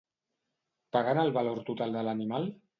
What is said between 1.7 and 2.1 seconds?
total de